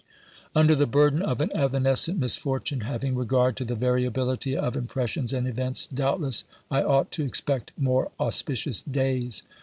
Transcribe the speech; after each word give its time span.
Under 0.55 0.73
the 0.73 0.87
burden 0.87 1.21
of 1.21 1.41
an 1.41 1.55
evanescent 1.55 2.17
misfortune, 2.17 2.79
having 2.79 3.13
regard 3.13 3.55
to 3.57 3.63
the 3.63 3.75
variability 3.75 4.57
of 4.57 4.75
impressions 4.75 5.31
and 5.31 5.47
events, 5.47 5.85
doubt 5.85 6.19
less 6.19 6.43
I 6.71 6.81
ought 6.81 7.11
to 7.11 7.23
expect 7.23 7.69
more 7.77 8.09
auspicious 8.19 8.81
days. 8.81 9.43